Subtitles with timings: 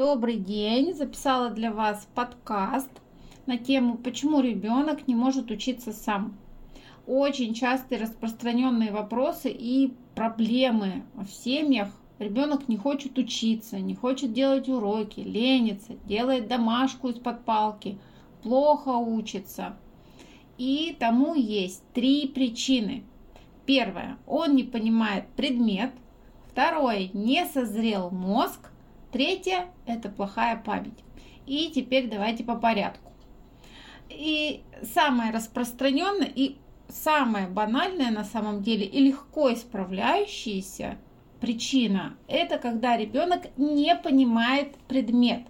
[0.00, 0.94] Добрый день!
[0.94, 2.88] Записала для вас подкаст
[3.44, 6.38] на тему «Почему ребенок не может учиться сам?».
[7.06, 11.90] Очень частые распространенные вопросы и проблемы в семьях.
[12.18, 17.98] Ребенок не хочет учиться, не хочет делать уроки, ленится, делает домашку из-под палки,
[18.42, 19.76] плохо учится.
[20.56, 23.04] И тому есть три причины.
[23.66, 24.16] Первое.
[24.26, 25.92] Он не понимает предмет–
[26.50, 28.69] Второе, не созрел мозг.
[29.12, 30.98] Третье, это плохая память.
[31.46, 33.12] И теперь давайте по порядку.
[34.08, 34.62] И
[34.94, 36.56] самое распространенное и
[36.88, 40.98] самое банальное на самом деле и легко исправляющаяся
[41.40, 45.42] причина– это когда ребенок не понимает предмет.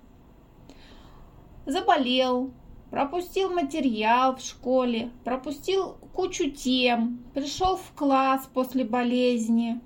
[1.67, 2.53] Заболел,
[2.91, 9.81] пропустил материал в школе, пропустил кучу тем, пришел в класс после болезни,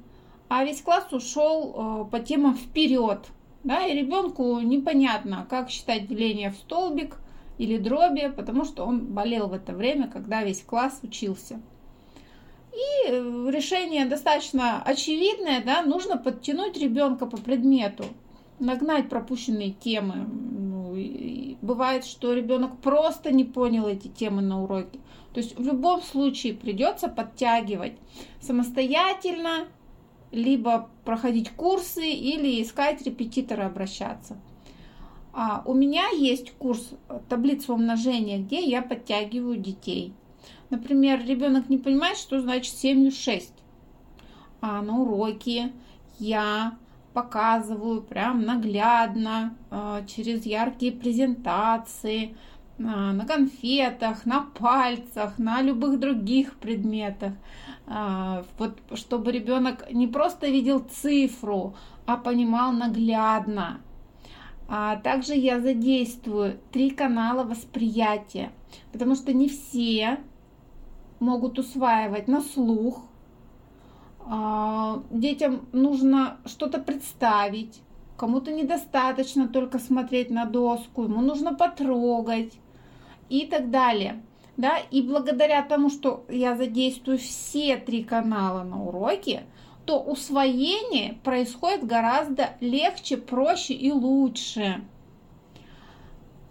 [0.49, 3.27] а весь класс ушел э, по темам вперед.
[3.65, 7.17] Да, и ребенку непонятно, как считать деление в столбик
[7.57, 11.61] или дроби, потому что он болел в это время, когда весь класс учился.
[12.73, 18.05] И э, решение достаточно очевидное, да, нужно подтянуть ребенка по предмету,
[18.59, 20.27] нагнать пропущенные темы.
[20.27, 24.99] Ну, бывает, что ребенок просто не понял эти темы на уроке.
[25.33, 27.95] То есть в любом случае придется подтягивать
[28.41, 29.69] самостоятельно,
[30.35, 34.37] либо проходить курсы или искать репетитора обращаться.
[35.33, 36.91] А у меня есть курс
[37.29, 40.13] таблицы умножения, где я подтягиваю детей.
[40.71, 43.53] Например, ребенок не понимает, что значит 7 6.
[44.61, 45.73] А на уроке
[46.19, 46.77] я
[47.13, 52.37] показываю прям наглядно, а, через яркие презентации,
[52.79, 57.33] на конфетах, на пальцах, на любых других предметах.
[57.87, 63.81] А, вот чтобы ребенок не просто видел цифру, а понимал наглядно.
[64.67, 68.51] А также я задействую три канала восприятия,
[68.93, 70.19] потому что не все
[71.21, 73.03] могут усваивать на слух.
[74.27, 77.83] А, детям нужно что-то представить,
[78.17, 82.59] кому-то недостаточно только смотреть на доску, ему нужно потрогать
[83.29, 84.23] и так далее
[84.57, 89.45] да, и благодаря тому, что я задействую все три канала на уроке,
[89.85, 94.83] то усвоение происходит гораздо легче, проще и лучше.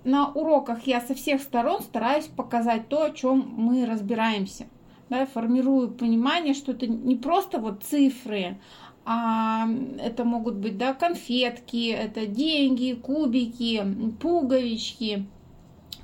[0.03, 4.67] На уроках я со всех сторон стараюсь показать то, о чем мы разбираемся.
[5.09, 8.57] Да, формирую понимание, что это не просто вот цифры,
[9.05, 9.67] а
[9.99, 13.83] это могут быть да, конфетки, это деньги, кубики,
[14.19, 15.25] пуговички–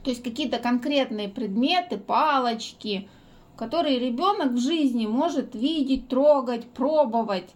[0.03, 3.09] то есть какие-то конкретные предметы, палочки,
[3.57, 7.49] которые ребенок в жизни может видеть, трогать, пробовать.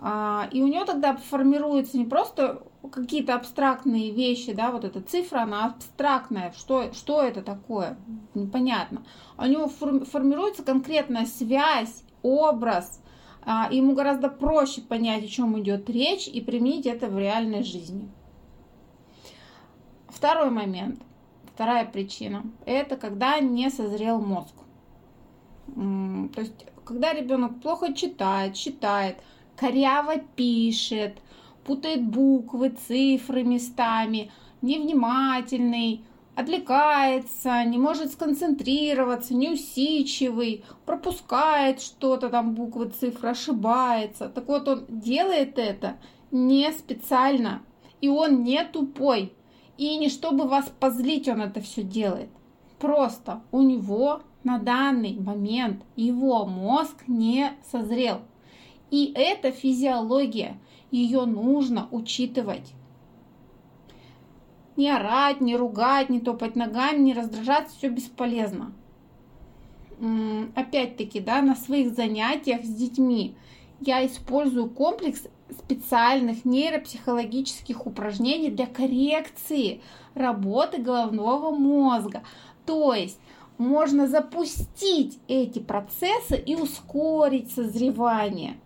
[0.00, 5.40] А, и у него тогда формируются не просто какие-то абстрактные вещи, да, вот эта цифра,
[5.40, 7.98] она абстрактная, что, что это такое,
[8.34, 9.04] непонятно.
[9.36, 13.02] А у него формируется конкретная связь, образ,
[13.42, 18.08] а, ему гораздо проще понять, о чем идет речь и применить это в реальной жизни.
[20.08, 21.00] Второй момент.
[21.58, 24.54] Вторая причина– это когда не созрел мозг.
[25.74, 29.16] То есть, когда ребенок плохо читает, считает,
[29.56, 31.18] коряво пишет,
[31.64, 34.30] путает буквы, цифры местами,
[34.62, 36.04] невнимательный,
[36.36, 44.28] отвлекается, не может сконцентрироваться, неусидчивый, пропускает что-то там, буквы, цифры, ошибается.
[44.28, 45.96] Так вот, он делает это
[46.30, 47.62] не специально,
[48.00, 49.32] и он не тупой.
[49.78, 52.28] И не чтобы вас позлить он это все делает.
[52.78, 58.20] Просто у него на данный момент его мозг не созрел.
[58.90, 60.58] И это физиология,
[60.90, 62.72] ее нужно учитывать.
[64.76, 68.72] Не орать, не ругать, не топать ногами, не раздражаться, все бесполезно.
[70.54, 73.36] Опять-таки, да, на своих занятиях с детьми
[73.80, 79.80] я использую комплекс специальных нейропсихологических упражнений для коррекции
[80.14, 82.22] работы головного мозга.
[82.66, 83.18] То есть
[83.56, 88.56] можно запустить эти процессы и ускорить созревание.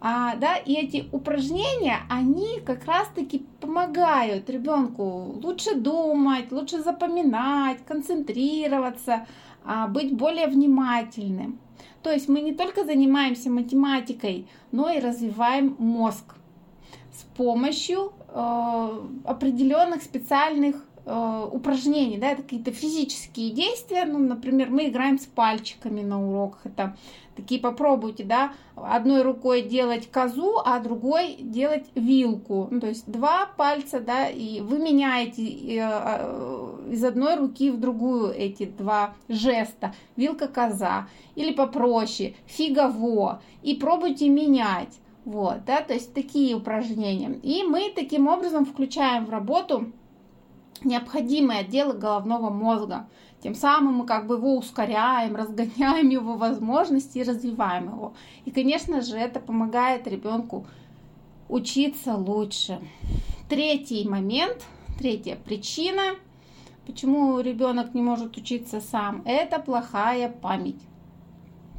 [0.00, 9.26] А, да, и эти упражнения, они как раз-таки помогают ребенку лучше думать, лучше запоминать, концентрироваться,
[9.64, 11.58] а, быть более внимательным.
[12.06, 16.36] То есть мы не только занимаемся математикой, но и развиваем мозг
[17.12, 20.76] с помощью э, определенных специальных
[21.06, 26.66] э, упражнений, да, это какие-то физические действия, ну, например, мы играем с пальчиками на уроках,
[26.66, 26.96] это
[27.36, 33.46] такие попробуйте, да, одной рукой делать козу, а другой делать вилку, ну, то есть два
[33.56, 39.94] пальца, да, и вы меняете э, э, из одной руки в другую эти два жеста,
[40.16, 47.38] вилка-коза, или попроще, фигово, и пробуйте менять, вот, да, то есть такие упражнения.
[47.42, 49.92] И мы таким образом включаем в работу
[50.84, 53.08] необходимые отделы головного мозга.
[53.42, 58.14] Тем самым мы как бы его ускоряем, разгоняем его возможности и развиваем его.
[58.44, 60.66] И, конечно же, это помогает ребенку
[61.48, 62.80] учиться лучше.
[63.48, 64.64] Третий момент,
[64.98, 66.16] третья причина,
[66.86, 70.80] почему ребенок не может учиться сам, это плохая память.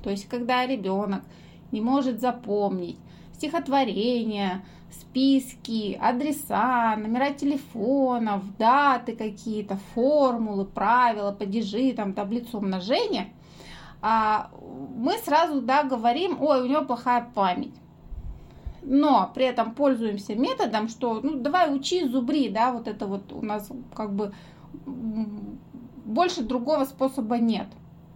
[0.04, 1.24] То есть, когда ребенок
[1.72, 2.98] не может запомнить
[3.34, 13.30] стихотворение, списки, адреса, номера телефонов, даты какие-то, формулы, правила, падежи, там, таблицу умножения,
[14.02, 14.50] а
[14.96, 17.74] мы сразу, да, говорим, ой, у него плохая память.
[18.84, 23.44] Но при этом пользуемся методом, что, ну, давай учи, зубри, да, вот это вот у
[23.44, 24.34] нас как бы
[26.06, 27.68] больше другого способа нет.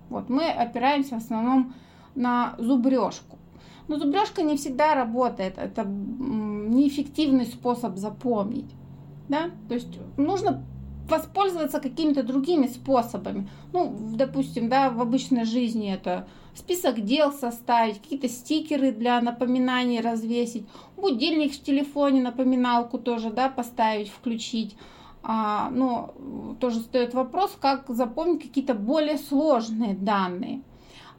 [0.10, 1.74] Вот мы опираемся в основном
[2.16, 3.38] на зубрежку.
[3.88, 5.58] Но зубрежка не всегда работает.
[5.58, 8.72] Это неэффективный способ запомнить.
[9.28, 9.52] Да?
[9.68, 10.64] То есть нужно
[11.10, 13.48] воспользоваться какими-то другими способами.
[13.74, 20.66] Ну, допустим, да, в обычной жизни это список дел составить, какие-то стикеры для напоминаний развесить,
[20.98, 24.76] будильник в телефоне, напоминалку тоже, да, поставить, включить.
[25.24, 26.14] А, но
[26.60, 30.62] тоже стоит вопрос, как запомнить какие-то более сложные данные.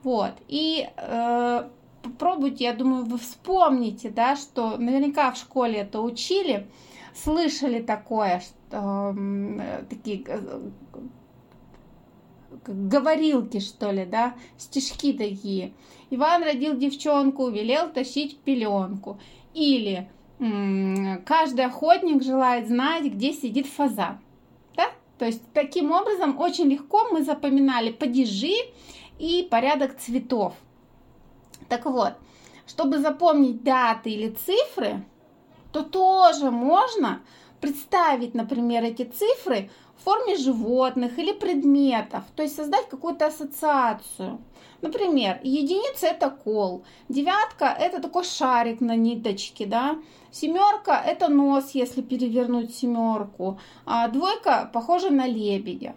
[0.03, 0.33] Вот.
[0.49, 1.69] И э,
[2.03, 6.67] попробуйте, я думаю, вы вспомните, да, что наверняка в школе это учили,
[7.15, 10.71] слышали такое, что э, такие э,
[12.67, 15.73] говорилки, что ли, да, стишки такие.
[16.11, 19.19] Иван родил девчонку, велел тащить пеленку.
[19.55, 20.09] Или
[21.25, 24.19] каждый охотник желает знать, где сидит фазан.
[24.77, 24.87] Да?
[25.19, 28.57] То есть таким образом очень легко мы запоминали падежи
[29.19, 30.55] и порядок цветов.
[31.69, 32.15] Так вот,
[32.67, 35.05] чтобы запомнить даты или цифры,
[35.73, 37.21] то тоже можно
[37.61, 44.41] представить, например, эти цифры в форме животных или предметов, то есть создать какую-то ассоциацию.
[44.81, 49.97] Например, единица это кол, девятка это такой шарик на ниточке, да,
[50.33, 55.95] семерка это нос, если перевернуть семерку, а двойка похожа на лебедя.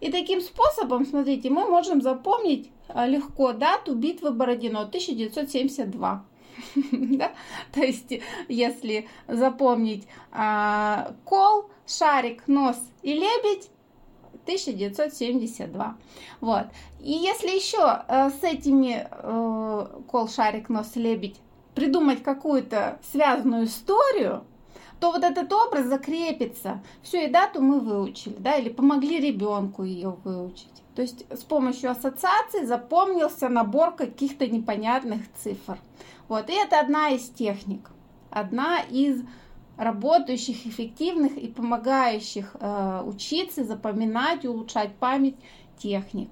[0.00, 6.24] И таким способом, смотрите, мы можем запомнить а, легко дату битвы Бородино 1972.
[6.92, 7.32] да?
[7.72, 8.12] То есть,
[8.48, 13.70] если запомнить а, кол, шарик, нос и лебедь,
[14.46, 15.96] 1972.
[16.40, 16.66] Вот.
[17.00, 21.40] И если еще э, с этими э, кол, шарик, нос, лебедь
[21.74, 24.44] придумать какую-то связанную историю,
[25.00, 26.82] то вот этот образ закрепится.
[27.02, 30.82] Все, и дату мы выучили, да, или помогли ребенку ее выучить.
[30.94, 35.78] То есть с помощью ассоциаций запомнился набор каких-то непонятных цифр.
[36.28, 37.90] Вот, и это одна из техник,
[38.30, 39.22] одна из
[39.76, 45.36] работающих, эффективных и помогающих э, учиться, запоминать, улучшать память
[45.76, 46.30] техник.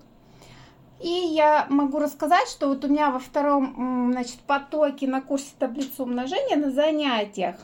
[1.03, 6.03] И я могу рассказать, что вот у меня во втором значит, потоке на курсе таблицы
[6.03, 7.57] умножения на занятиях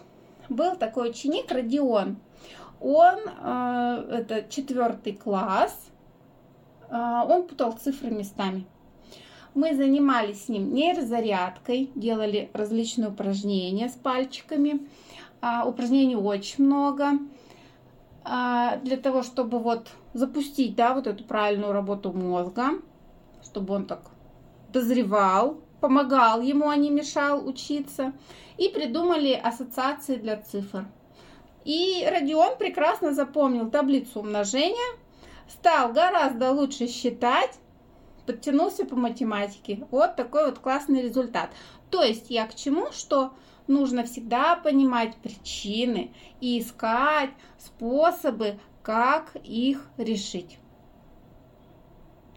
[0.50, 2.19] был такой ученик Родион.
[2.81, 5.91] Он, э, это четвертый класс,
[6.91, 8.67] э, он путал цифры местами.
[9.55, 14.86] Мы занимались с ним нейрозарядкой, делали различные упражнения с пальчиками.
[15.41, 17.13] А, упражнений очень много.
[18.22, 22.70] А, для того, чтобы вот запустить, да, вот эту правильную работу мозга,
[23.43, 24.03] чтобы он так
[24.72, 28.13] дозревал, помогал ему, а не мешал учиться.
[28.56, 30.87] И придумали ассоциации для цифр.
[31.65, 34.99] И Родион прекрасно запомнил таблицу умножения,
[35.49, 37.58] стал гораздо лучше считать,
[38.27, 39.87] подтянулся по математике.
[39.91, 41.51] Вот такой вот классный результат.
[41.91, 43.32] То есть я к чему, что
[43.67, 50.58] нужно всегда понимать причины и искать способы, как их решить.